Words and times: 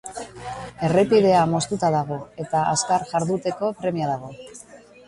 Errepidea 0.87 1.43
moztuta 1.51 1.91
dago, 1.97 2.17
eta 2.47 2.65
azkar 2.73 3.07
jarduteko 3.13 3.73
premia 3.85 4.15
dago. 4.15 4.35